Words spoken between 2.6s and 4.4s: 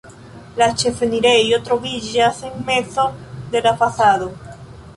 mezo de la fasado.